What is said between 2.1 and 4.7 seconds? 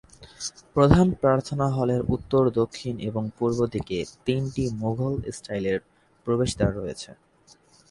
উত্তর, দক্ষিণ এবং পূর্ব দিকে তিনটি